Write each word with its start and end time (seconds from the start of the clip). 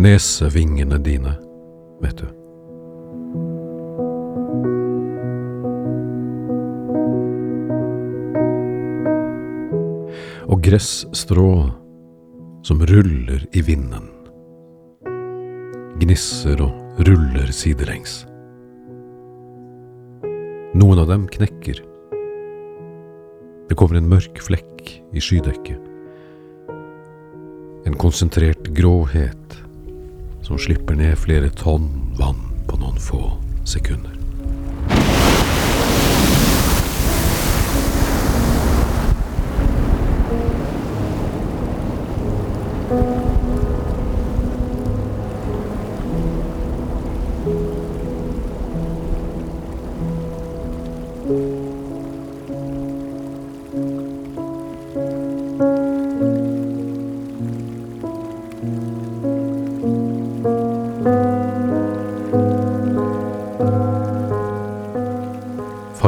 nesevingene 0.00 0.98
dine, 0.98 1.34
vet 2.00 2.22
du. 2.22 2.28
Og 10.50 10.62
gressstrå 10.64 11.52
som 12.66 12.82
ruller 12.88 13.44
i 13.52 13.62
vinden. 13.64 14.08
Gnisser 16.00 16.62
og 16.64 17.04
ruller 17.06 17.52
sidelengs. 17.54 18.22
Noen 20.80 21.02
av 21.02 21.10
dem 21.10 21.26
knekker. 21.28 21.84
Det 23.68 23.76
kommer 23.78 24.00
en 24.00 24.10
mørk 24.10 24.40
flekk 24.42 24.94
i 25.12 25.22
skydekket. 25.22 25.88
En 27.88 27.96
konsentrert 28.00 28.70
gråhet 28.76 29.60
som 30.42 30.58
slipper 30.58 30.98
ned 30.98 31.18
flere 31.18 31.50
tonn 31.56 31.90
vann 32.18 32.40
på 32.68 32.80
noen 32.80 32.98
få 33.00 33.24
sekunder. 33.68 34.19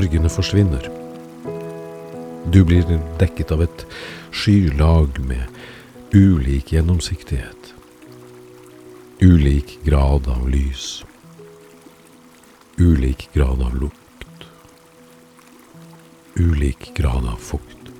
Fargene 0.00 0.30
forsvinner. 0.32 0.86
Du 2.48 2.62
blir 2.64 2.86
dekket 3.20 3.50
av 3.52 3.60
et 3.66 3.82
skylag 4.32 5.18
med 5.28 5.58
ulik 6.16 6.70
gjennomsiktighet. 6.72 7.74
Ulik 9.20 9.74
grad 9.84 10.24
av 10.32 10.46
lys. 10.48 11.02
Ulik 12.78 13.26
grad 13.34 13.60
av 13.60 13.76
lukt. 13.76 14.46
Ulik 16.40 16.94
grad 16.96 17.28
av 17.28 17.36
fukt. 17.36 17.92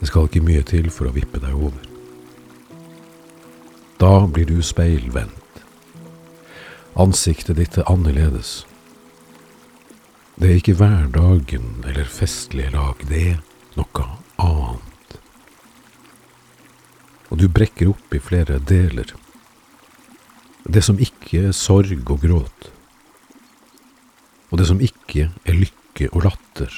Det 0.00 0.10
skal 0.10 0.26
ikke 0.26 0.42
mye 0.48 0.64
til 0.66 0.90
for 0.90 1.06
å 1.06 1.14
vippe 1.14 1.38
deg 1.38 1.54
over. 1.54 1.86
Da 4.02 4.26
blir 4.26 4.50
du 4.50 4.58
speilvendt. 4.66 5.62
Ansiktet 6.98 7.62
ditt 7.62 7.78
er 7.78 7.86
annerledes. 7.86 8.64
Det 10.40 10.48
er 10.48 10.56
ikke 10.56 10.72
hverdagen 10.78 11.82
eller 11.84 12.06
festlige 12.08 12.70
lag, 12.72 13.02
det 13.10 13.18
er 13.34 13.40
noe 13.76 14.04
annet. 14.40 15.16
Og 17.28 17.42
du 17.42 17.44
brekker 17.52 17.90
opp 17.92 18.16
i 18.16 18.22
flere 18.24 18.56
deler. 18.70 19.12
Det 20.64 20.80
som 20.86 20.96
ikke 20.96 21.50
er 21.50 21.52
sorg 21.52 22.08
og 22.08 22.24
gråt. 22.24 22.70
Og 24.48 24.62
det 24.62 24.70
som 24.72 24.80
ikke 24.80 25.28
er 25.44 25.60
lykke 25.60 26.08
og 26.08 26.24
latter. 26.30 26.72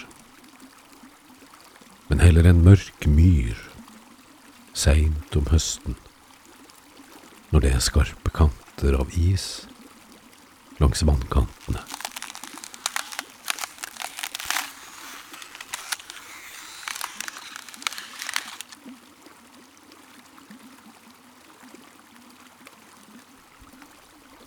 Men 2.10 2.26
heller 2.26 2.50
en 2.50 2.66
mørk 2.66 3.06
myr 3.06 3.62
seint 4.74 5.38
om 5.38 5.46
høsten. 5.54 5.94
Når 7.54 7.62
det 7.62 7.76
er 7.76 7.90
skarpe 7.92 8.34
kanter 8.34 8.98
av 8.98 9.14
is 9.14 9.68
langs 10.82 11.06
vannkantene. 11.06 12.01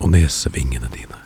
Og 0.06 0.12
nesevingene 0.12 0.90
dine. 0.94 1.25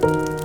嗯。 0.00 0.37